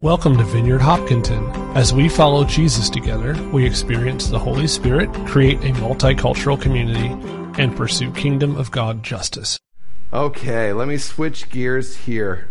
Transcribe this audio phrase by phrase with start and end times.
[0.00, 1.44] Welcome to Vineyard Hopkinton.
[1.76, 7.08] As we follow Jesus together, we experience the Holy Spirit, create a multicultural community,
[7.60, 9.58] and pursue kingdom of God justice.
[10.12, 12.48] Okay, let me switch gears here.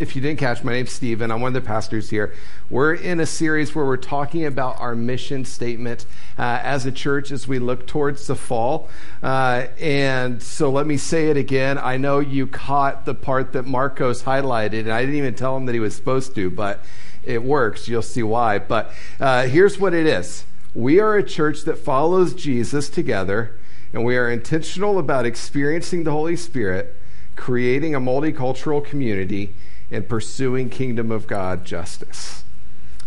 [0.00, 1.30] If you didn't catch, my name's Stephen.
[1.30, 2.32] I'm one of the pastors here.
[2.70, 6.06] We're in a series where we're talking about our mission statement
[6.38, 8.88] uh, as a church as we look towards the fall.
[9.22, 11.76] Uh, and so let me say it again.
[11.76, 15.66] I know you caught the part that Marcos highlighted, and I didn't even tell him
[15.66, 16.82] that he was supposed to, but
[17.22, 17.86] it works.
[17.86, 18.58] You'll see why.
[18.58, 23.54] But uh, here's what it is we are a church that follows Jesus together,
[23.92, 26.96] and we are intentional about experiencing the Holy Spirit,
[27.36, 29.52] creating a multicultural community
[29.90, 32.44] and pursuing kingdom of God justice.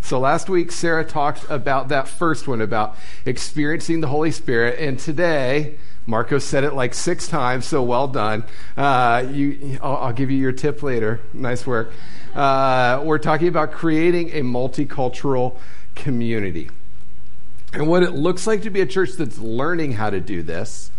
[0.02, 4.78] So last week, Sarah talked about that first one, about experiencing the Holy Spirit.
[4.78, 8.44] And today, Marcos said it like six times, so well done.
[8.76, 11.22] Uh, you, I'll, I'll, give you your tip later.
[11.32, 11.94] Nice work.
[12.36, 15.58] Uh, we're talking about creating a multicultural
[15.96, 16.70] community.
[17.72, 20.92] And what it looks like to be a church that's learning how to do this.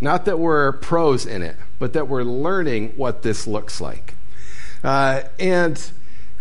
[0.00, 4.14] Not that we're pros in it, but that we're learning what this looks like.
[4.82, 5.90] Uh, and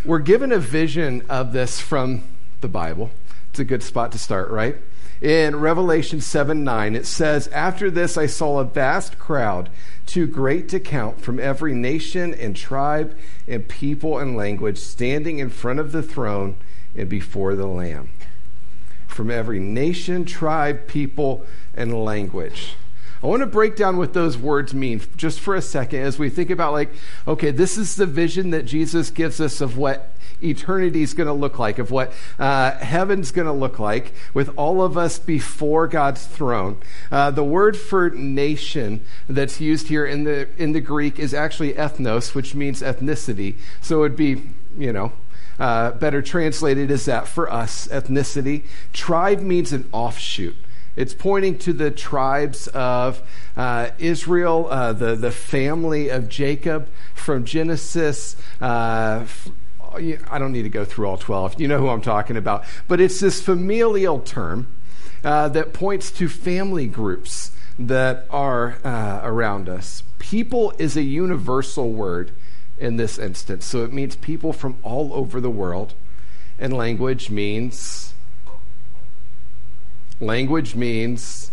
[0.03, 2.23] we're given a vision of this from
[2.61, 3.11] the Bible.
[3.49, 4.77] It's a good spot to start, right?
[5.21, 9.69] In Revelation 7 9, it says, After this I saw a vast crowd,
[10.07, 13.15] too great to count, from every nation and tribe
[13.47, 16.55] and people and language, standing in front of the throne
[16.95, 18.09] and before the Lamb.
[19.07, 21.45] From every nation, tribe, people,
[21.75, 22.75] and language.
[23.23, 26.29] I want to break down what those words mean just for a second as we
[26.29, 26.91] think about, like,
[27.27, 31.33] okay, this is the vision that Jesus gives us of what eternity is going to
[31.33, 35.87] look like, of what uh, heaven's going to look like, with all of us before
[35.87, 36.77] God's throne.
[37.11, 41.73] Uh, the word for nation that's used here in the in the Greek is actually
[41.73, 43.55] ethnos, which means ethnicity.
[43.81, 44.41] So it would be,
[44.75, 45.13] you know,
[45.59, 48.63] uh, better translated as that for us, ethnicity.
[48.93, 50.55] Tribe means an offshoot.
[50.95, 53.21] It's pointing to the tribes of
[53.55, 58.35] uh, Israel, uh, the, the family of Jacob from Genesis.
[58.59, 59.25] Uh,
[59.93, 61.59] I don't need to go through all 12.
[61.59, 62.63] You know who I'm talking about.
[62.87, 64.67] But it's this familial term
[65.23, 70.03] uh, that points to family groups that are uh, around us.
[70.19, 72.31] People is a universal word
[72.77, 73.65] in this instance.
[73.65, 75.93] So it means people from all over the world.
[76.59, 78.10] And language means
[80.21, 81.51] Language means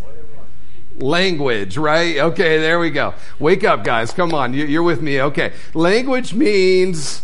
[1.01, 2.19] language, right?
[2.19, 3.15] Okay, there we go.
[3.39, 4.13] Wake up, guys.
[4.13, 4.53] Come on.
[4.55, 5.21] You're with me.
[5.21, 5.53] Okay.
[5.75, 7.23] Language means.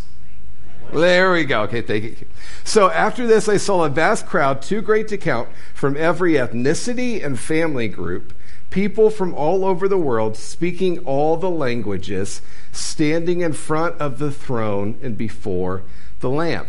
[0.93, 1.63] There we go.
[1.63, 2.17] Okay, thank you.
[2.63, 7.25] So after this, I saw a vast crowd, too great to count, from every ethnicity
[7.25, 8.33] and family group,
[8.71, 14.31] people from all over the world, speaking all the languages, standing in front of the
[14.31, 15.83] throne and before
[16.21, 16.69] the Lamb.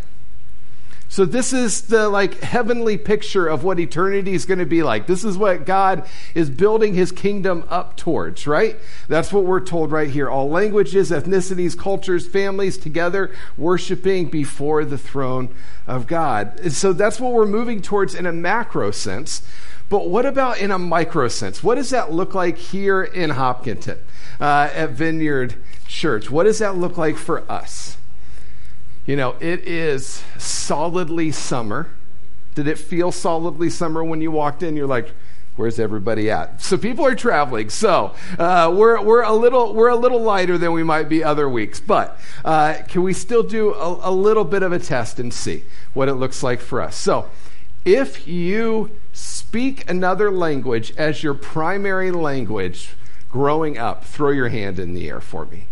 [1.07, 5.07] So this is the like heavenly picture of what eternity is going to be like.
[5.07, 8.77] This is what God is building his kingdom up towards, right?
[9.07, 10.29] That's what we're told right here.
[10.29, 15.53] All languages, ethnicities, cultures, families together worshiping before the throne
[15.87, 16.59] of God.
[16.59, 19.41] And so that's what we're moving towards in a macro sense.
[19.87, 21.63] But what about in a micro sense?
[21.63, 23.99] What does that look like here in Hopkinton
[24.41, 25.55] uh, at Vineyard
[25.87, 26.31] Church?
[26.31, 27.97] What does that look like for us?
[29.05, 31.89] You know, it is solidly summer.
[32.55, 34.75] Did it feel solidly summer when you walked in?
[34.75, 35.11] You're like,
[35.57, 36.61] where's everybody at?
[36.61, 37.69] So people are traveling.
[37.69, 41.47] So uh, we're we're a little we're a little lighter than we might be other
[41.47, 41.79] weeks.
[41.79, 45.63] But uh, can we still do a, a little bit of a test and see
[45.93, 46.95] what it looks like for us?
[46.95, 47.29] So
[47.83, 52.95] if you speak another language as your primary language
[53.29, 55.65] growing up, throw your hand in the air for me.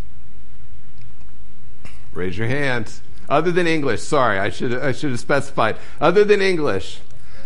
[2.14, 2.94] Raise your hand.
[3.30, 5.78] Other than English, sorry, I should I should have specified.
[6.00, 7.00] Other than English,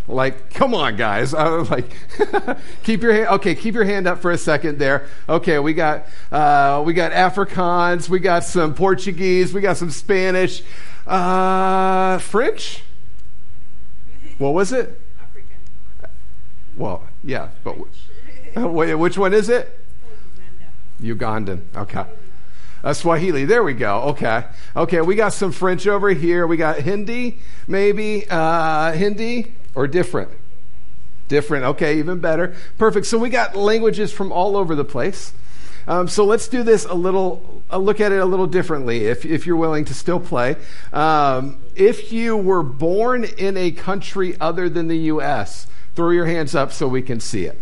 [0.07, 1.33] like, come on, guys.
[1.33, 1.91] I was like,
[2.83, 3.27] keep your hand.
[3.27, 5.07] Okay, keep your hand up for a second there.
[5.27, 10.63] Okay, we got uh, we got Afrikaans, we got some Portuguese, we got some Spanish,
[11.05, 12.83] uh, French.
[14.37, 15.01] What was it?
[15.21, 15.57] African.
[16.77, 17.77] Well, yeah, but
[18.55, 19.77] which one is it?
[21.01, 21.61] Ugandan.
[21.75, 22.05] Okay.
[22.93, 23.45] Swahili.
[23.45, 24.03] There we go.
[24.03, 24.43] Okay.
[24.75, 25.01] Okay.
[25.01, 26.47] We got some French over here.
[26.47, 27.37] We got Hindi,
[27.67, 28.25] maybe.
[28.29, 30.29] Uh, Hindi or different?
[31.27, 31.65] Different.
[31.65, 31.99] Okay.
[31.99, 32.55] Even better.
[32.77, 33.05] Perfect.
[33.07, 35.33] So we got languages from all over the place.
[35.87, 39.25] Um, so let's do this a little, uh, look at it a little differently if,
[39.25, 40.57] if you're willing to still play.
[40.91, 46.55] Um, if you were born in a country other than the U.S., throw your hands
[46.55, 47.61] up so we can see it.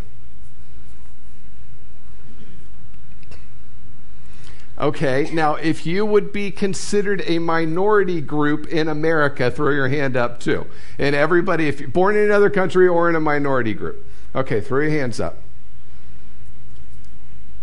[4.77, 10.17] Okay, now if you would be considered a minority group in America, throw your hand
[10.17, 10.67] up too.
[10.99, 14.05] And everybody, if you're born in another country or in a minority group,
[14.35, 15.37] okay, throw your hands up.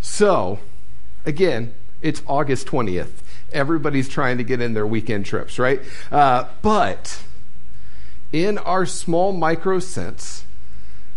[0.00, 0.60] So,
[1.26, 3.10] again, it's August 20th.
[3.52, 5.82] Everybody's trying to get in their weekend trips, right?
[6.10, 7.22] Uh, but
[8.32, 10.44] in our small micro sense,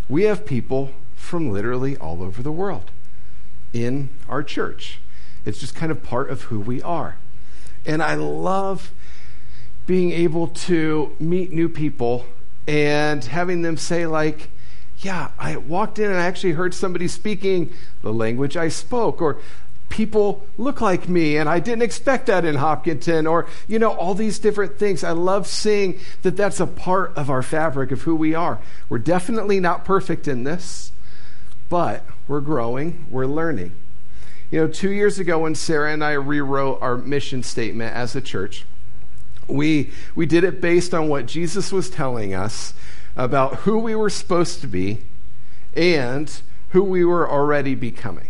[0.10, 2.92] we have people from literally all over the world
[3.74, 5.00] in our church.
[5.46, 7.18] It's just kind of part of who we are.
[7.86, 8.92] And I love
[9.86, 12.26] being able to meet new people
[12.68, 14.50] and having them say, like,
[15.00, 17.72] yeah, I walked in and I actually heard somebody speaking
[18.02, 19.38] the language I spoke, or
[19.90, 24.16] people look like me and I didn't expect that in Hopkinton, or, you know, all
[24.16, 25.04] these different things.
[25.04, 28.60] I love seeing that that's a part of our fabric of who we are.
[28.90, 30.92] We're definitely not perfect in this,
[31.70, 33.74] but we're growing, we're learning.
[34.56, 38.22] You know, two years ago when Sarah and I rewrote our mission statement as a
[38.22, 38.64] church,
[39.50, 42.74] we, we did it based on what Jesus was telling us
[43.18, 45.00] about who we were supposed to be
[45.76, 46.32] and
[46.70, 48.30] who we were already becoming.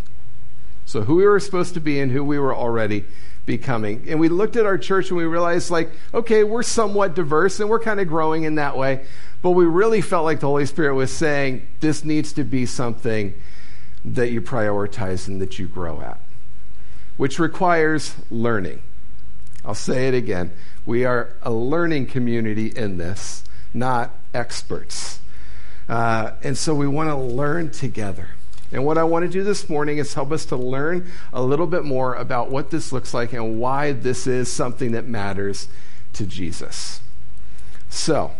[0.87, 3.05] So, who we were supposed to be and who we were already
[3.45, 4.05] becoming.
[4.07, 7.69] And we looked at our church and we realized, like, okay, we're somewhat diverse and
[7.69, 9.05] we're kind of growing in that way.
[9.43, 13.39] But we really felt like the Holy Spirit was saying, this needs to be something
[14.05, 16.19] that you prioritize and that you grow at,
[17.17, 18.81] which requires learning.
[19.65, 20.51] I'll say it again.
[20.85, 23.43] We are a learning community in this,
[23.73, 25.19] not experts.
[25.89, 28.29] Uh, and so we want to learn together.
[28.71, 31.67] And what I want to do this morning is help us to learn a little
[31.67, 35.67] bit more about what this looks like and why this is something that matters
[36.13, 36.99] to Jesus.
[37.89, 38.31] So,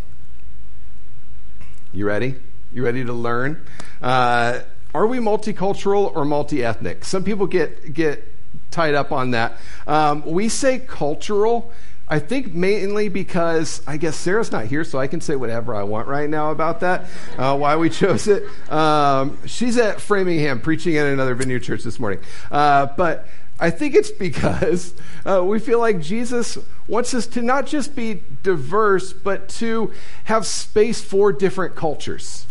[1.91, 2.35] you ready?
[2.71, 3.65] You ready to learn?
[4.01, 4.59] Uh,
[4.95, 7.05] are we multicultural or multi ethnic?
[7.05, 8.23] Some people get, get
[8.71, 9.57] tied up on that.
[9.85, 11.71] Um, we say cultural
[12.07, 15.83] I think mainly because I guess Sarah's not here, so I can say whatever I
[15.83, 17.05] want right now about that,
[17.37, 18.43] uh, why we chose it.
[18.71, 22.19] Um, she's at Framingham preaching at another Vineyard Church this morning.
[22.51, 23.27] Uh, but
[23.59, 24.93] I think it's because
[25.25, 29.91] uh, we feel like Jesus wants us to not just be diverse, but to
[30.25, 32.45] have space for different cultures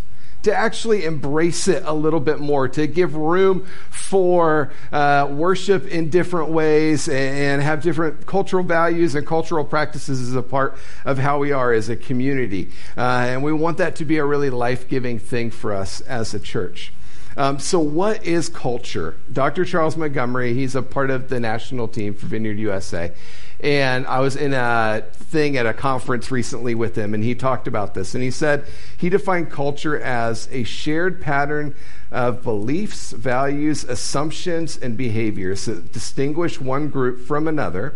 [0.44, 6.10] to actually embrace it a little bit more, to give room for uh, worship in
[6.10, 11.38] different ways and have different cultural values and cultural practices as a part of how
[11.38, 12.70] we are as a community.
[12.96, 16.34] Uh, and we want that to be a really life giving thing for us as
[16.34, 16.92] a church.
[17.36, 19.16] Um, so, what is culture?
[19.32, 19.64] Dr.
[19.64, 23.12] Charles Montgomery, he's a part of the national team for Vineyard USA.
[23.60, 27.66] And I was in a thing at a conference recently with him, and he talked
[27.66, 28.14] about this.
[28.14, 28.64] And he said
[28.96, 31.74] he defined culture as a shared pattern
[32.10, 37.94] of beliefs, values, assumptions, and behaviors that distinguish one group from another,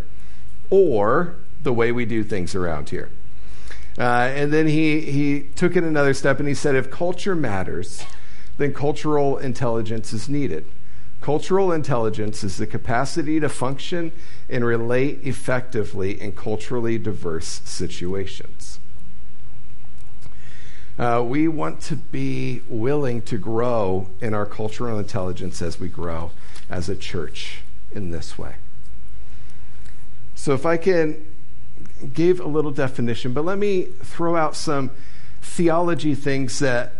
[0.69, 3.09] or the way we do things around here.
[3.97, 8.03] Uh, and then he, he took it another step and he said if culture matters,
[8.57, 10.65] then cultural intelligence is needed.
[11.21, 14.11] Cultural intelligence is the capacity to function
[14.49, 18.79] and relate effectively in culturally diverse situations.
[20.97, 26.31] Uh, we want to be willing to grow in our cultural intelligence as we grow
[26.69, 27.59] as a church
[27.91, 28.55] in this way.
[30.35, 31.25] So, if I can
[32.13, 34.91] give a little definition, but let me throw out some
[35.41, 36.98] theology things that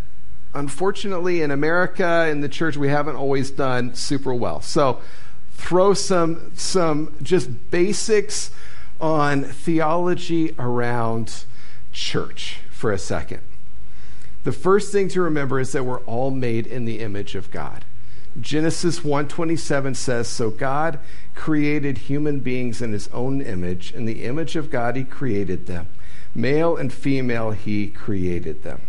[0.54, 4.62] unfortunately, in America, in the church, we haven't always done super well.
[4.62, 5.02] So,
[5.54, 8.52] throw some, some just basics
[9.00, 11.46] on theology around
[11.92, 13.42] church for a second.
[14.44, 17.84] The first thing to remember is that we're all made in the image of God.
[18.40, 21.00] Genesis 1:27 says, "So God
[21.36, 25.88] created human beings in his own image, in the image of God he created them.
[26.34, 28.82] Male and female he created them."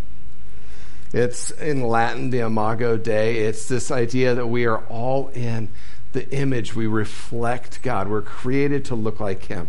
[1.12, 3.38] It's in Latin, the Imago Dei.
[3.38, 5.68] It's this idea that we are all in
[6.12, 6.74] the image.
[6.74, 8.08] We reflect God.
[8.08, 9.68] We're created to look like Him.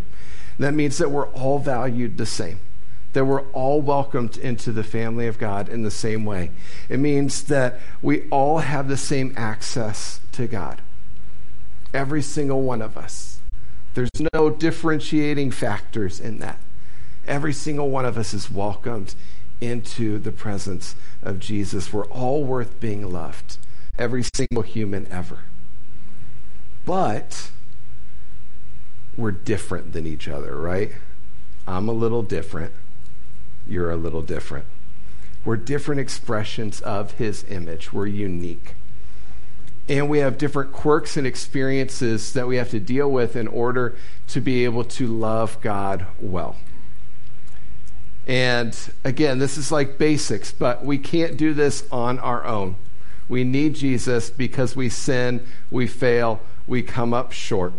[0.58, 2.60] That means that we're all valued the same,
[3.12, 6.50] that we're all welcomed into the family of God in the same way.
[6.88, 10.80] It means that we all have the same access to God.
[11.92, 13.40] Every single one of us.
[13.94, 16.58] There's no differentiating factors in that.
[17.26, 19.14] Every single one of us is welcomed
[19.62, 21.92] into the presence of Jesus.
[21.92, 23.58] We're all worth being loved,
[23.98, 25.38] every single human ever.
[26.84, 27.50] But
[29.16, 30.92] we're different than each other, right?
[31.66, 32.72] I'm a little different.
[33.66, 34.64] You're a little different.
[35.44, 37.92] We're different expressions of his image.
[37.92, 38.74] We're unique.
[39.88, 43.96] and we have different quirks and experiences that we have to deal with in order
[44.28, 46.56] to be able to love God well.
[48.26, 52.76] And again, this is like basics, but we can't do this on our own.
[53.28, 57.72] We need Jesus because we sin, we fail, we come up short.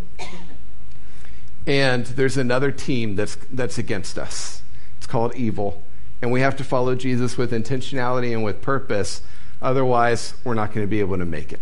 [1.65, 4.61] And there's another team that's, that's against us.
[4.97, 5.81] It's called evil.
[6.21, 9.21] And we have to follow Jesus with intentionality and with purpose.
[9.61, 11.61] Otherwise, we're not going to be able to make it.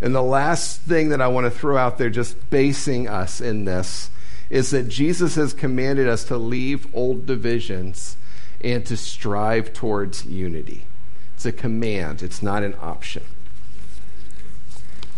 [0.00, 3.64] And the last thing that I want to throw out there, just basing us in
[3.64, 4.10] this,
[4.54, 8.16] is that Jesus has commanded us to leave old divisions
[8.60, 10.84] and to strive towards unity.
[11.34, 13.24] It's a command, it's not an option.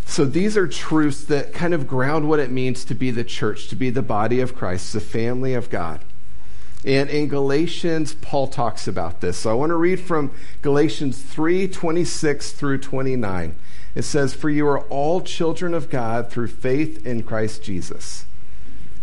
[0.06, 3.68] So these are truths that kind of ground what it means to be the church,
[3.68, 6.00] to be the body of Christ, the family of God.
[6.82, 9.36] And in Galatians, Paul talks about this.
[9.36, 10.30] So I want to read from
[10.62, 13.54] Galatians 3 26 through 29.
[13.94, 18.24] It says, For you are all children of God through faith in Christ Jesus.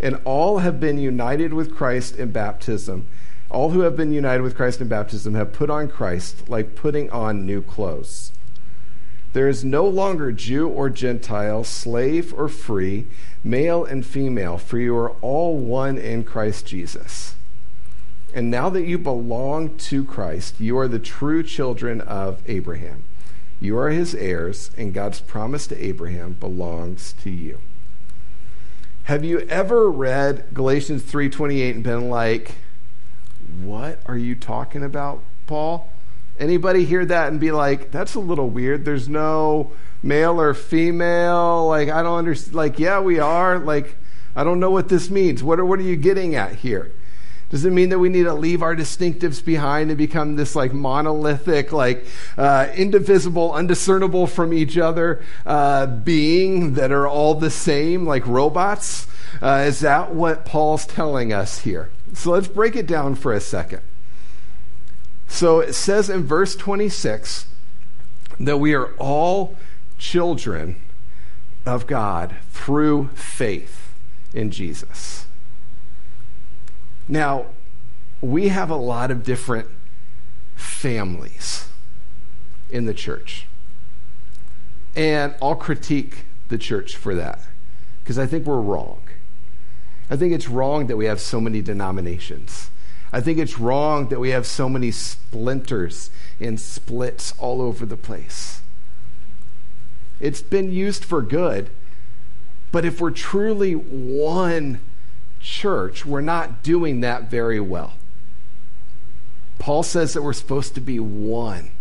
[0.04, 3.08] And all have been united with Christ in baptism.
[3.50, 7.10] All who have been united with Christ in baptism have put on Christ like putting
[7.10, 8.34] on new clothes.
[9.32, 13.08] There is no longer Jew or Gentile, slave or free,
[13.46, 17.36] male and female, for you are all one in Christ Jesus.
[18.34, 23.06] And now that you belong to Christ, you are the true children of Abraham.
[23.62, 27.60] You are his heirs, and God's promise to Abraham belongs to you.
[29.04, 32.56] Have you ever read Galatians 3:28 and been like,
[33.62, 35.90] "What are you talking about, Paul?"
[36.40, 38.86] Anybody hear that and be like, that's a little weird.
[38.86, 41.68] There's no male or female.
[41.68, 42.56] Like, I don't understand.
[42.56, 43.60] Like, yeah, we are.
[43.60, 43.98] Like,
[44.36, 45.44] I don't know what this means.
[45.44, 46.92] What are, what are you getting at here?
[47.54, 50.74] Does it mean that we need to leave our distinctives behind and become this like
[50.74, 52.04] monolithic, like
[52.36, 59.06] uh, indivisible, undiscernible from each other uh, being that are all the same, like robots?
[59.40, 61.92] Uh, is that what Paul's telling us here?
[62.14, 63.82] So let's break it down for a second.
[65.28, 67.46] So it says in verse 26
[68.40, 69.58] that we are all
[70.00, 70.78] children
[71.68, 73.94] of God through faith
[74.34, 75.28] in Jesus.
[77.08, 77.48] Now,
[78.22, 79.68] we have a lot of different
[80.56, 81.68] families
[82.70, 83.46] in the church.
[84.96, 87.42] And I'll critique the church for that
[88.02, 89.02] because I think we're wrong.
[90.10, 92.70] I think it's wrong that we have so many denominations.
[93.12, 97.98] I think it's wrong that we have so many splinters and splits all over the
[97.98, 98.62] place.
[100.20, 101.70] It's been used for good,
[102.72, 104.80] but if we're truly one
[105.44, 107.94] church, we're not doing that very well.
[109.60, 111.72] Paul says that we're supposed to be one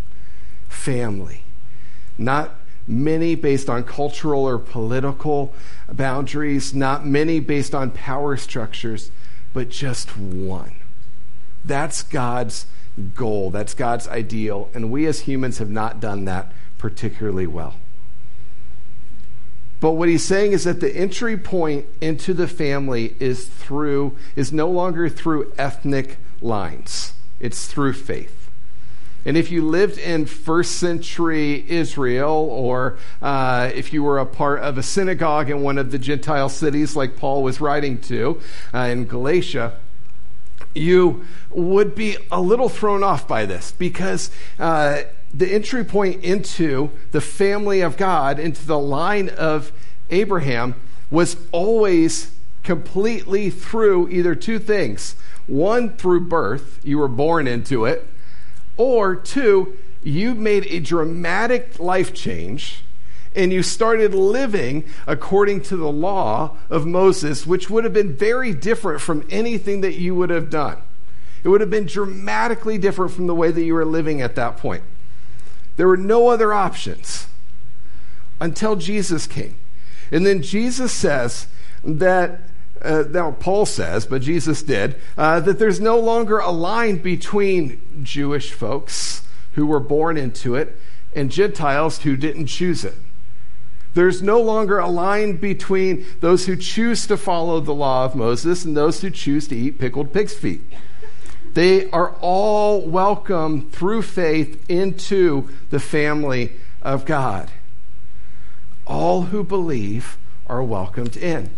[0.69, 1.42] family,
[2.19, 2.54] not
[2.87, 5.54] many based on cultural or political
[5.90, 9.11] boundaries, not many based on power structures,
[9.52, 10.75] but just one.
[11.64, 12.66] That's God's
[13.14, 17.75] goal, that's God's ideal, and we as humans have not done that particularly well.
[19.83, 24.53] But what he's saying is that the entry point into the family is through is
[24.53, 27.15] no longer through ethnic lines.
[27.41, 28.49] It's through faith.
[29.25, 34.61] And if you lived in first century Israel, or uh, if you were a part
[34.61, 38.41] of a synagogue in one of the Gentile cities like Paul was writing to
[38.73, 39.81] uh, in Galatia,
[40.77, 45.03] you would be a little thrown off by this because uh,
[45.35, 49.73] the entry point into the family of God, into the line of
[50.11, 50.75] Abraham,
[51.11, 55.17] was always completely through either two things.
[55.47, 58.07] One, through birth, you were born into it,
[58.77, 62.85] or two, you made a dramatic life change
[63.35, 68.53] and you started living according to the law of Moses, which would have been very
[68.53, 70.79] different from anything that you would have done.
[71.43, 74.59] It would have been dramatically different from the way that you were living at that
[74.59, 74.83] point.
[75.76, 77.26] There were no other options
[78.41, 79.57] until Jesus came.
[80.11, 81.47] And then Jesus says
[81.85, 82.41] that,
[82.83, 88.02] uh, now Paul says, but Jesus did, uh, that there's no longer a line between
[88.02, 90.79] Jewish folks who were born into it
[91.14, 92.95] and Gentiles who didn't choose it.
[93.95, 98.64] There's no longer a line between those who choose to follow the law of Moses
[98.64, 100.62] and those who choose to eat pickled pig's feet.
[101.54, 107.50] They are all welcome through faith into the family of God.
[108.87, 110.16] All who believe
[110.47, 111.50] are welcomed in.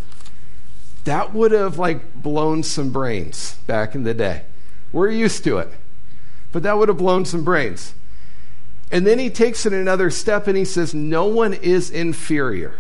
[1.05, 4.43] That would have like blown some brains back in the day.
[4.93, 5.71] We're used to it.
[6.51, 7.95] But that would have blown some brains.
[8.91, 12.79] And then he takes it another step and he says, No one is inferior.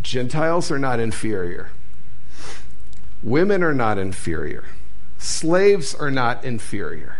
[0.00, 1.70] Gentiles are not inferior.
[3.22, 4.64] Women are not inferior.
[5.24, 7.16] Slaves are not inferior.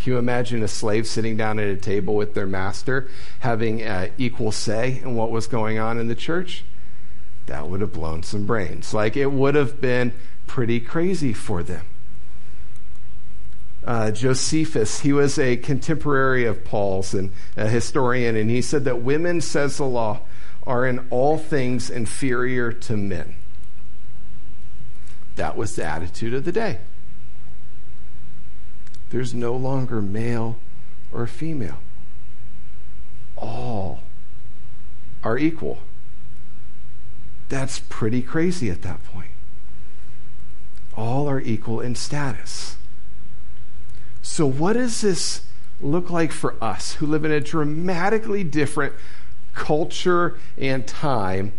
[0.00, 3.08] Can you imagine a slave sitting down at a table with their master,
[3.40, 6.64] having uh, equal say in what was going on in the church?
[7.46, 8.94] That would have blown some brains.
[8.94, 10.12] Like it would have been
[10.46, 11.84] pretty crazy for them.
[13.84, 19.02] Uh, Josephus, he was a contemporary of Paul's and a historian, and he said that
[19.02, 20.20] women, says the law,
[20.64, 23.34] are in all things inferior to men.
[25.34, 26.78] That was the attitude of the day.
[29.10, 30.58] There's no longer male
[31.12, 31.78] or female.
[33.36, 34.02] All
[35.22, 35.80] are equal.
[37.48, 39.30] That's pretty crazy at that point.
[40.96, 42.76] All are equal in status.
[44.22, 45.42] So, what does this
[45.80, 48.94] look like for us who live in a dramatically different
[49.54, 51.52] culture and time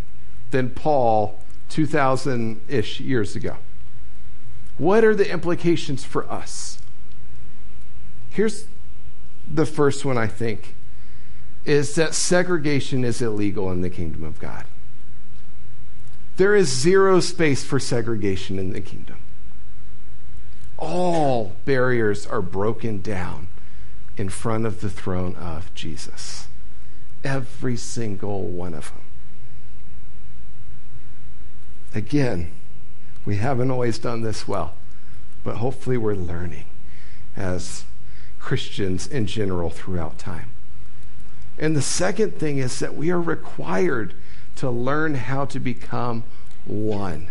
[0.51, 3.57] than Paul 2,000 ish years ago?
[4.77, 6.80] What are the implications for us?
[8.31, 8.65] Here's
[9.45, 10.75] the first one, I think,
[11.65, 14.65] is that segregation is illegal in the kingdom of God.
[16.37, 19.17] There is zero space for segregation in the kingdom.
[20.77, 23.47] All barriers are broken down
[24.17, 26.47] in front of the throne of Jesus.
[27.23, 29.03] Every single one of them.
[31.93, 32.51] Again,
[33.25, 34.75] we haven't always done this well,
[35.43, 36.65] but hopefully we're learning
[37.35, 37.83] as
[38.41, 40.49] Christians in general throughout time.
[41.57, 44.15] And the second thing is that we are required
[44.55, 46.23] to learn how to become
[46.65, 47.29] one.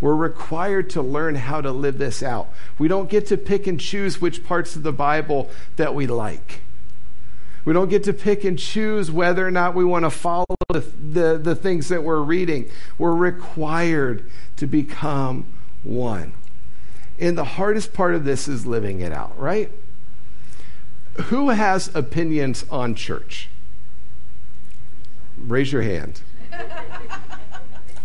[0.00, 2.48] We're required to learn how to live this out.
[2.78, 6.62] We don't get to pick and choose which parts of the Bible that we like.
[7.64, 10.80] We don't get to pick and choose whether or not we want to follow the,
[10.80, 12.70] the, the things that we're reading.
[12.96, 15.46] We're required to become
[15.82, 16.32] one.
[17.18, 19.70] And the hardest part of this is living it out, right?
[21.28, 23.48] Who has opinions on church?
[25.36, 26.20] Raise your hand.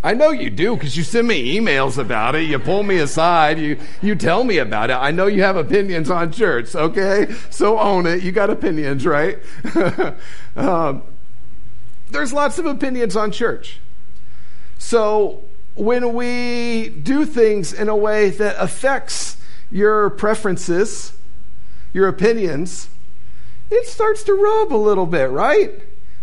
[0.04, 2.42] I know you do because you send me emails about it.
[2.42, 3.58] You pull me aside.
[3.58, 4.94] You, you tell me about it.
[4.94, 7.34] I know you have opinions on church, okay?
[7.50, 8.22] So own it.
[8.22, 9.38] You got opinions, right?
[10.56, 11.02] um,
[12.10, 13.80] there's lots of opinions on church.
[14.78, 15.42] So
[15.74, 19.38] when we do things in a way that affects
[19.70, 21.14] your preferences,
[21.92, 22.88] your opinions,
[23.70, 25.72] it starts to rub a little bit, right?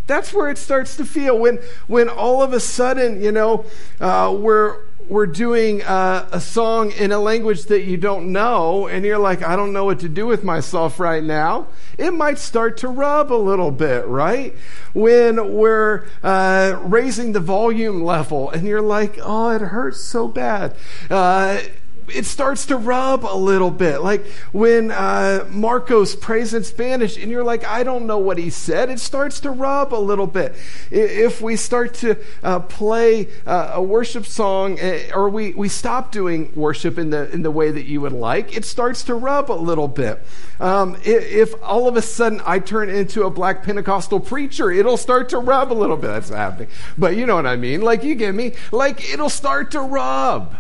[0.06, 3.66] That's where it starts to feel when when all of a sudden, you know,
[4.02, 9.06] uh, we're we're doing uh, a song in a language that you don't know, and
[9.06, 11.68] you're like, I don't know what to do with myself right now.
[11.98, 14.56] It might start to rub a little bit, right?
[14.94, 20.76] When we're uh, raising the volume level, and you're like, oh, it hurts so bad.
[21.10, 21.62] Uh,
[22.10, 24.02] it starts to rub a little bit.
[24.02, 28.50] Like when uh, Marcos prays in Spanish and you're like, I don't know what he
[28.50, 30.56] said, it starts to rub a little bit.
[30.92, 36.12] If we start to uh, play uh, a worship song eh, or we, we stop
[36.12, 39.52] doing worship in the, in the way that you would like, it starts to rub
[39.52, 40.22] a little bit.
[40.60, 45.30] Um, if all of a sudden I turn into a black Pentecostal preacher, it'll start
[45.30, 46.08] to rub a little bit.
[46.08, 46.70] That's happening.
[46.98, 47.82] But you know what I mean.
[47.82, 48.54] Like, you get me?
[48.72, 50.56] Like, it'll start to rub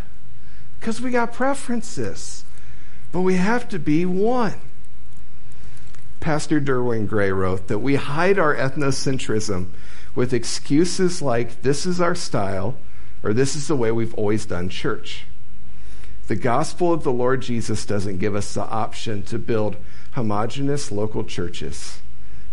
[0.84, 2.43] because we got preferences.
[3.13, 4.60] But we have to be one.
[6.19, 9.69] Pastor Derwin Gray wrote that we hide our ethnocentrism
[10.13, 12.76] with excuses like, this is our style,
[13.24, 15.26] or this is the way we've always done church.
[16.28, 19.78] The gospel of the Lord Jesus doesn't give us the option to build
[20.15, 22.02] homogenous local churches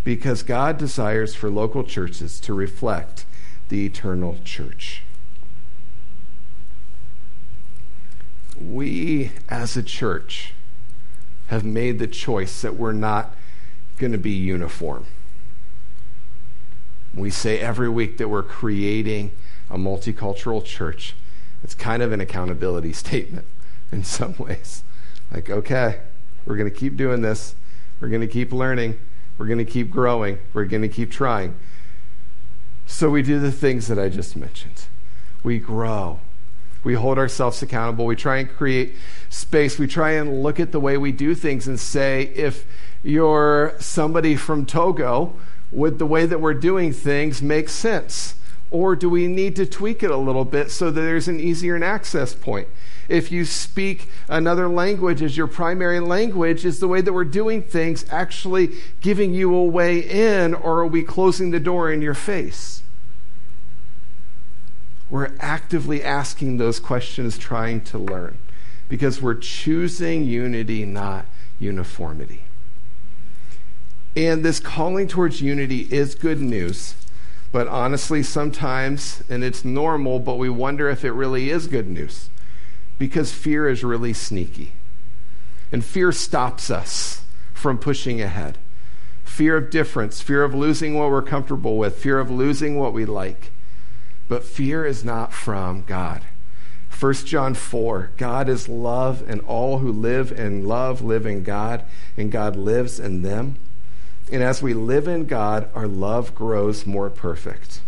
[0.05, 3.25] because God desires for local churches to reflect
[3.71, 5.03] the eternal church.
[8.61, 10.53] We as a church
[11.49, 13.35] have made the choice that we're not
[13.99, 15.07] going to be uniform.
[17.15, 19.33] We say every week that we're creating
[19.69, 21.15] a multicultural church.
[21.63, 23.47] It's kind of an accountability statement
[23.91, 24.85] in some ways.
[25.33, 26.01] Like, okay,
[26.47, 27.55] we're going to keep doing this.
[28.01, 28.99] We're going to keep learning.
[29.39, 30.39] We're going to keep growing.
[30.53, 31.57] We're going to keep trying.
[32.87, 34.87] So we do the things that I just mentioned.
[35.43, 36.21] We grow.
[36.83, 38.07] We hold ourselves accountable.
[38.07, 38.95] We try and create
[39.29, 39.79] space.
[39.79, 42.67] We try and look at the way we do things and say, if
[43.03, 45.37] you're somebody from Togo,
[45.71, 48.35] would the way that we're doing things make sense?
[48.71, 51.83] Or do we need to tweak it a little bit so that there's an easier
[51.83, 52.69] access point?
[53.09, 57.63] If you speak another language as your primary language, is the way that we're doing
[57.63, 62.15] things actually giving you a way in, or are we closing the door in your
[62.15, 62.83] face?
[65.11, 68.39] We're actively asking those questions, trying to learn,
[68.89, 71.27] because we're choosing unity, not
[71.59, 72.45] uniformity.
[74.17, 76.95] And this calling towards unity is good news.
[77.53, 82.31] But honestly, sometimes, and it's normal, but we wonder if it really is good news
[82.99, 84.73] because fear is really sneaky.
[85.73, 87.23] And fear stops us
[87.55, 88.59] from pushing ahead.
[89.25, 93.05] Fear of difference, fear of losing what we're comfortable with, fear of losing what we
[93.05, 93.51] like.
[94.31, 96.23] But fear is not from God.
[97.01, 101.83] 1 John 4 God is love, and all who live in love live in God,
[102.17, 103.57] and God lives in them.
[104.31, 107.81] And as we live in God, our love grows more perfect.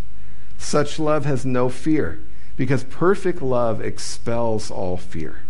[0.58, 2.18] Such love has no fear,
[2.56, 5.42] because perfect love expels all fear.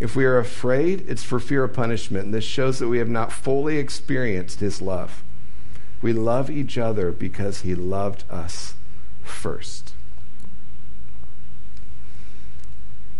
[0.00, 3.08] If we are afraid, it's for fear of punishment, and this shows that we have
[3.08, 5.22] not fully experienced His love.
[6.02, 8.74] We love each other because He loved us
[9.36, 9.92] first.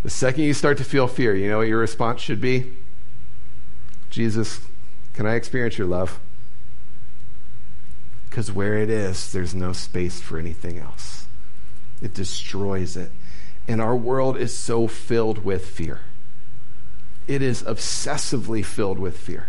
[0.02, 2.72] The second you start to feel fear, you know what your response should be?
[4.10, 4.60] Jesus,
[5.14, 6.20] can I experience your love?
[8.28, 11.26] Because where it is, there's no space for anything else.
[12.00, 13.10] It destroys it.
[13.66, 16.00] And our world is so filled with fear.
[17.26, 19.48] It is obsessively filled with fear.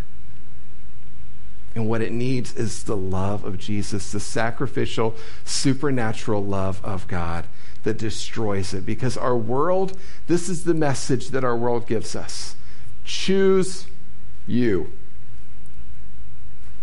[1.78, 7.46] And what it needs is the love of Jesus, the sacrificial, supernatural love of God
[7.84, 8.84] that destroys it.
[8.84, 12.56] Because our world, this is the message that our world gives us
[13.06, 13.86] choose
[14.48, 14.92] you,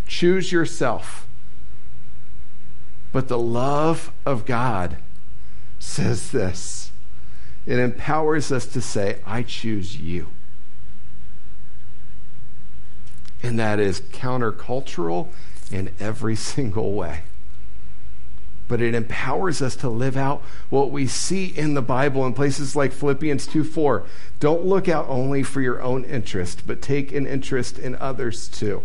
[0.07, 1.27] choose yourself.
[3.11, 4.99] But the love of God
[5.81, 6.93] says this
[7.67, 10.29] it empowers us to say, I choose you.
[13.45, 15.29] And that is countercultural
[15.71, 17.21] in every single way.
[18.67, 22.75] But it empowers us to live out what we see in the Bible in places
[22.75, 24.07] like Philippians 2 4.
[24.41, 28.83] Don't look out only for your own interest, but take an interest in others too.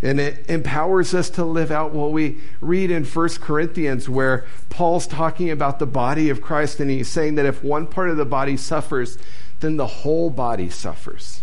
[0.00, 5.08] And it empowers us to live out what we read in 1 Corinthians, where Paul's
[5.08, 8.24] talking about the body of Christ, and he's saying that if one part of the
[8.24, 9.18] body suffers,
[9.58, 11.42] then the whole body suffers.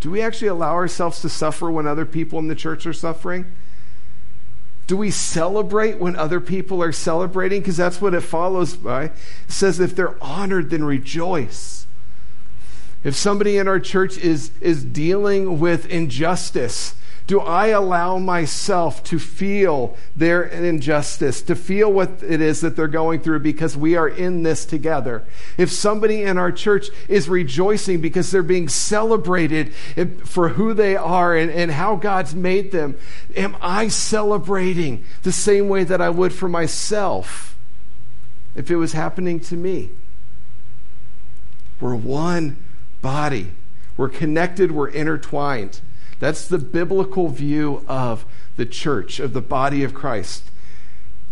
[0.00, 3.46] Do we actually allow ourselves to suffer when other people in the church are suffering?
[4.86, 7.60] Do we celebrate when other people are celebrating?
[7.60, 9.04] Because that's what it follows by.
[9.04, 9.12] It
[9.46, 11.86] says, if they're honored, then rejoice.
[13.04, 16.94] If somebody in our church is, is dealing with injustice,
[17.30, 22.88] do I allow myself to feel their injustice, to feel what it is that they're
[22.88, 25.24] going through because we are in this together?
[25.56, 29.72] If somebody in our church is rejoicing because they're being celebrated
[30.24, 32.98] for who they are and, and how God's made them,
[33.36, 37.56] am I celebrating the same way that I would for myself
[38.56, 39.90] if it was happening to me?
[41.80, 42.56] We're one
[43.00, 43.52] body.
[43.96, 45.80] We're connected, we're intertwined.
[46.20, 48.24] That's the biblical view of
[48.56, 50.44] the church, of the body of Christ.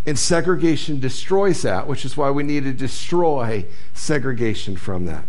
[0.07, 5.25] And segregation destroys that, which is why we need to destroy segregation from that.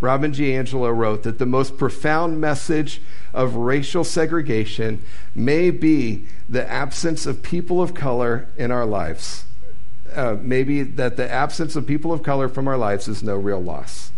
[0.00, 3.00] Robin DiAngelo wrote that the most profound message
[3.32, 5.02] of racial segregation
[5.34, 9.44] may be the absence of people of color in our lives.
[10.14, 13.62] Uh, maybe that the absence of people of color from our lives is no real
[13.62, 14.10] loss.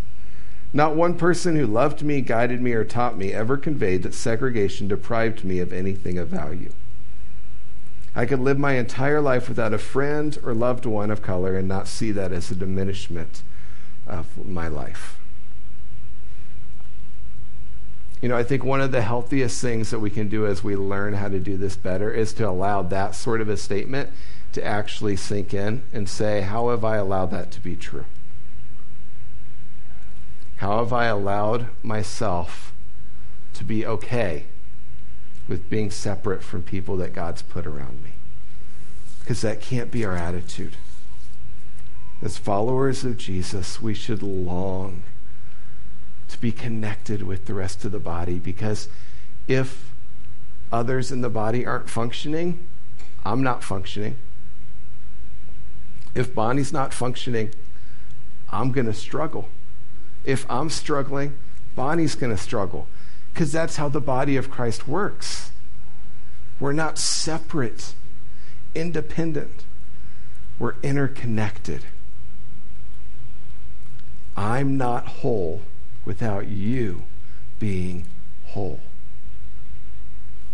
[0.73, 4.89] Not one person who loved me, guided me, or taught me ever conveyed that segregation
[4.89, 6.73] deprived me of anything of value.
[8.15, 11.69] I could live my entire life without a friend or loved one of color and
[11.69, 13.43] not see that as a diminishment
[14.07, 15.19] of my life.
[18.21, 20.77] You know, I think one of the healthiest things that we can do as we
[20.77, 24.11] learn how to do this better is to allow that sort of a statement
[24.53, 28.05] to actually sink in and say, How have I allowed that to be true?
[30.62, 32.72] How have I allowed myself
[33.55, 34.44] to be okay
[35.48, 38.12] with being separate from people that God's put around me?
[39.18, 40.77] Because that can't be our attitude.
[42.22, 45.03] As followers of Jesus, we should long
[46.29, 48.88] to be connected with the rest of the body because
[49.48, 49.90] if
[50.70, 52.68] others in the body aren't functioning,
[53.25, 54.14] I'm not functioning.
[56.14, 57.51] If Bonnie's not functioning,
[58.53, 59.48] I'm going to struggle
[60.25, 61.37] if I'm struggling,
[61.75, 62.87] Bonnie's going to struggle
[63.33, 65.51] because that's how the body of Christ works.
[66.61, 67.95] We're not separate,
[68.75, 69.65] independent.
[70.59, 71.85] We're interconnected.
[74.37, 75.63] I'm not whole
[76.05, 77.03] without you
[77.59, 78.07] being
[78.47, 78.81] whole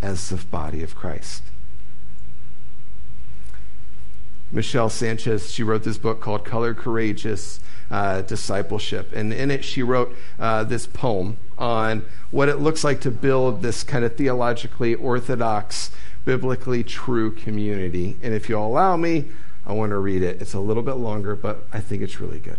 [0.01, 1.43] as the body of Christ.
[4.51, 9.13] Michelle Sanchez, she wrote this book called Color Courageous uh, Discipleship.
[9.15, 13.63] And in it, she wrote uh, this poem on what it looks like to build
[13.63, 15.91] this kind of theologically orthodox,
[16.25, 18.17] biblically true community.
[18.23, 19.27] And if you'll allow me,
[19.67, 20.41] I want to read it.
[20.41, 22.59] It's a little bit longer, but I think it's really good.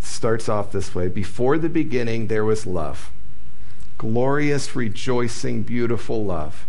[0.00, 3.10] It starts off this way Before the beginning, there was love.
[3.98, 6.66] Glorious, rejoicing, beautiful love.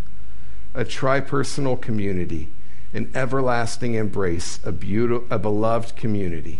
[0.75, 2.49] A tripersonal community
[2.93, 6.59] an everlasting embrace, a, beautiful, a beloved community.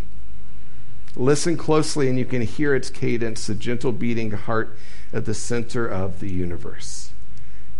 [1.15, 4.76] Listen closely, and you can hear its cadence, the gentle beating heart
[5.13, 7.12] at the center of the universe.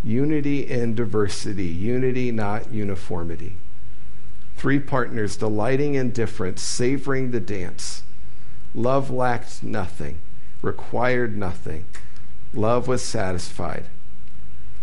[0.04, 3.56] Unity in diversity, unity, not uniformity.
[4.56, 8.04] Three partners delighting in difference, savoring the dance.
[8.76, 10.20] Love lacked nothing,
[10.62, 11.86] required nothing.
[12.54, 13.86] Love was satisfied.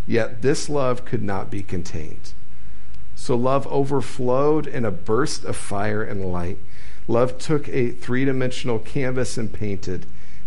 [0.06, 2.32] Yet this love could not be contained.
[3.20, 6.56] So love overflowed in a burst of fire and light.
[7.06, 10.06] Love took a three dimensional canvas and painted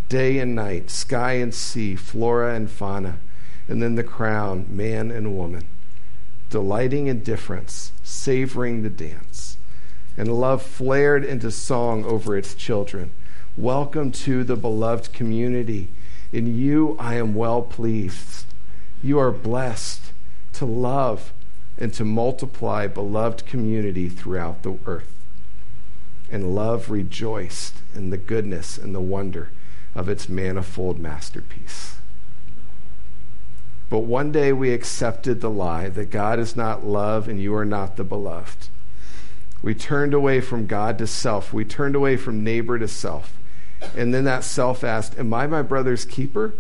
[0.10, 3.20] day and night, sky and sea, flora and fauna,
[3.68, 5.68] and then the crown, man and woman,
[6.50, 9.58] delighting in difference, savoring the dance.
[10.18, 13.12] And love flared into song over its children.
[13.56, 15.90] Welcome to the beloved community.
[16.32, 18.48] In you I am well pleased.
[19.04, 20.12] You are blessed
[20.54, 21.34] to love
[21.84, 25.14] and to multiply beloved community throughout the earth.
[26.32, 29.52] And love rejoiced in the goodness and the wonder
[29.94, 31.98] of its manifold masterpiece.
[33.90, 37.66] But one day we accepted the lie that God is not love and you are
[37.66, 38.70] not the beloved.
[39.62, 41.52] We turned away from God to self.
[41.52, 43.38] We turned away from neighbor to self.
[43.94, 46.54] And then that self asked, Am I my brother's keeper?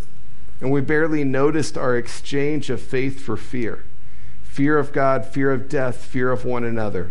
[0.60, 3.86] And we barely noticed our exchange of faith for fear
[4.54, 7.10] fear of God, fear of death, fear of one another.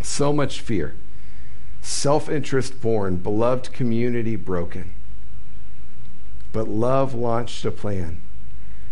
[0.00, 0.94] So much fear.
[1.82, 4.94] Self interest born, beloved community broken.
[6.54, 8.22] But love launched a plan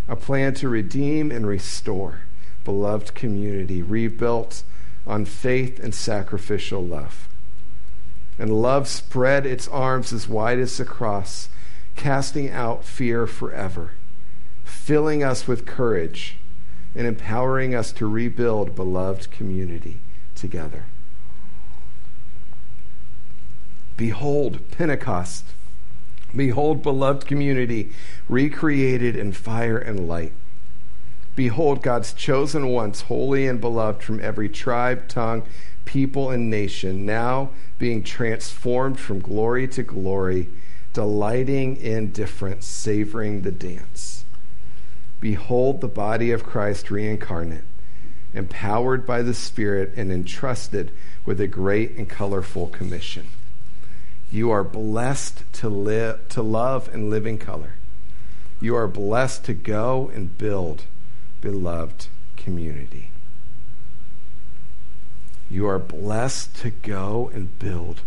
[0.06, 2.20] a plan to redeem and restore
[2.64, 4.62] beloved community, rebuilt
[5.06, 7.28] on faith and sacrificial love.
[8.38, 11.48] And love spread its arms as wide as the cross,
[11.96, 13.92] casting out fear forever,
[14.64, 16.36] filling us with courage
[16.94, 19.98] and empowering us to rebuild beloved community
[20.34, 20.84] together.
[23.96, 25.44] Behold, Pentecost.
[26.34, 27.92] Behold, beloved community,
[28.28, 30.32] recreated in fire and light.
[31.36, 35.42] Behold, God's chosen ones, holy and beloved from every tribe, tongue,
[35.84, 40.48] people, and nation, now being transformed from glory to glory,
[40.92, 44.23] delighting in difference, savoring the dance.
[45.24, 47.64] Behold the body of Christ reincarnate,
[48.34, 50.92] empowered by the Spirit and entrusted
[51.24, 53.28] with a great and colorful commission.
[54.30, 57.76] You are blessed to live to love and live in color.
[58.60, 60.82] You are blessed to go and build
[61.40, 63.08] beloved community.
[65.48, 68.02] You are blessed to go and build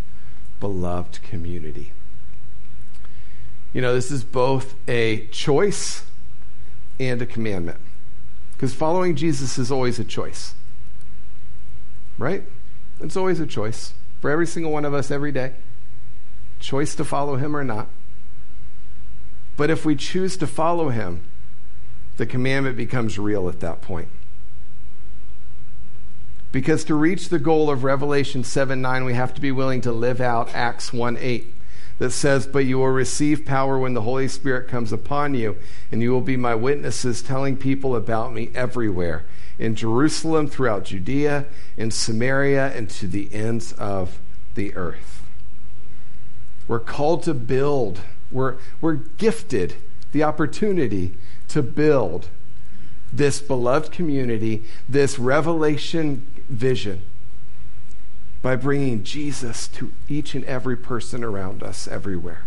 [0.59, 1.93] beloved community.
[3.73, 6.03] You know, this is both a choice
[6.99, 7.79] and a commandment.
[8.53, 10.55] Because following Jesus is always a choice.
[12.17, 12.43] Right?
[12.99, 15.53] It's always a choice for every single one of us every day.
[16.59, 17.87] Choice to follow him or not.
[19.55, 21.21] But if we choose to follow him,
[22.17, 24.07] the commandment becomes real at that point.
[26.51, 29.91] Because to reach the goal of Revelation 7 9, we have to be willing to
[29.91, 31.53] live out Acts 1 8
[31.99, 35.57] that says, But you will receive power when the Holy Spirit comes upon you,
[35.91, 39.25] and you will be my witnesses, telling people about me everywhere
[39.57, 44.19] in Jerusalem, throughout Judea, in Samaria, and to the ends of
[44.55, 45.23] the earth.
[46.67, 49.75] We're called to build, we're, we're gifted
[50.11, 51.15] the opportunity
[51.47, 52.27] to build
[53.11, 57.01] this beloved community, this revelation vision
[58.41, 62.43] by bringing Jesus to each and every person around us everywhere.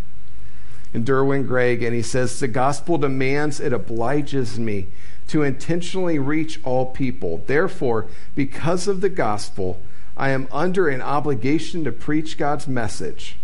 [0.92, 4.88] And Derwin Gray, and he says, The gospel demands, it obliges me
[5.28, 7.42] to intentionally reach all people.
[7.46, 9.80] Therefore, because of the gospel,
[10.16, 13.36] I am under an obligation to preach God's message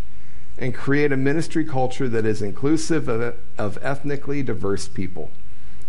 [0.59, 5.31] and create a ministry culture that is inclusive of, of ethnically diverse people.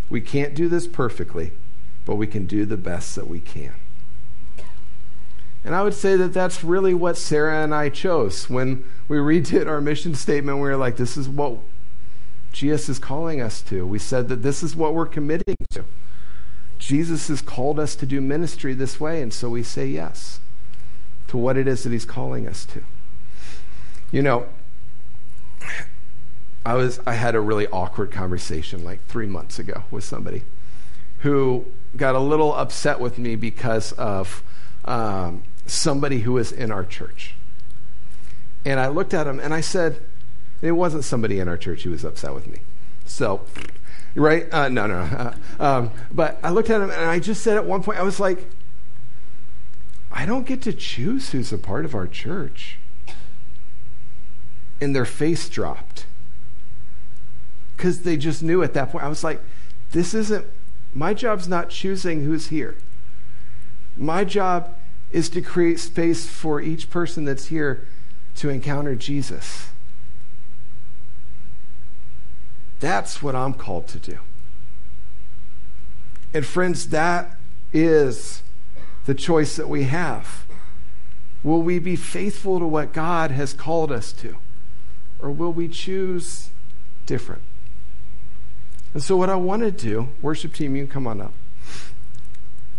[0.09, 1.51] We can't do this perfectly,
[2.05, 3.73] but we can do the best that we can.
[5.67, 8.49] And I would say that that's really what Sarah and I chose.
[8.49, 11.57] When we redid our mission statement, we were like, this is what
[12.53, 13.85] Jesus is calling us to.
[13.85, 15.83] We said that this is what we're committing to.
[16.79, 20.39] Jesus has called us to do ministry this way, and so we say yes
[21.27, 22.81] to what it is that he's calling us to.
[24.09, 24.47] You know,
[26.65, 30.43] I was I had a really awkward conversation like 3 months ago with somebody
[31.19, 31.65] who
[31.97, 34.43] got a little upset with me because of
[34.85, 37.35] um, somebody who was in our church.
[38.65, 40.01] And I looked at him and I said,
[40.61, 42.59] it wasn't somebody in our church who was upset with me.
[43.05, 43.41] So,
[44.15, 44.51] right?
[44.51, 44.99] Uh, no, no.
[44.99, 48.03] Uh, um, but I looked at him and I just said at one point, I
[48.03, 48.49] was like,
[50.11, 52.77] I don't get to choose who's a part of our church.
[54.81, 56.05] And their face dropped.
[57.75, 59.05] Because they just knew at that point.
[59.05, 59.41] I was like,
[59.91, 60.45] this isn't,
[60.93, 62.75] my job's not choosing who's here.
[63.95, 64.75] My job
[65.11, 67.87] is to create space for each person that's here
[68.35, 69.69] to encounter Jesus.
[72.79, 74.19] That's what I'm called to do.
[76.33, 77.37] And friends, that
[77.73, 78.43] is
[79.05, 80.45] the choice that we have.
[81.41, 84.35] Will we be faithful to what God has called us to?
[85.19, 86.49] Or will we choose
[87.05, 87.41] different?
[88.93, 91.33] And so, what I want to do, worship team, you come on up.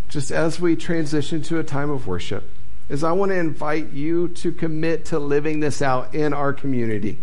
[0.09, 2.49] Just as we transition to a time of worship,
[2.89, 7.19] is I want to invite you to commit to living this out in our community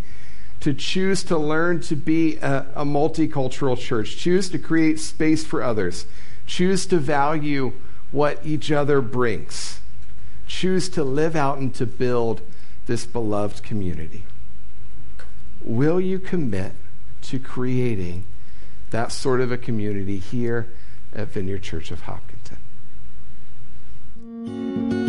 [0.60, 5.62] to choose to learn to be a, a, multicultural church, choose to create space for
[5.62, 6.06] others,
[6.46, 7.72] choose to value
[8.10, 9.80] what each other brings,
[10.46, 12.40] choose to live out and to build
[12.86, 14.24] this beloved community.
[15.60, 16.72] Will you commit
[17.22, 18.24] to creating
[18.90, 20.68] that sort of a community here
[21.12, 22.25] at Vineyard Church of Hopkins?
[24.46, 25.05] Música